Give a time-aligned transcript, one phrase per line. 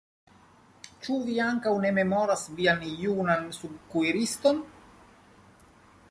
[1.07, 4.63] Ĉu vi ankaŭ ne memoras vian junan subkuiriston?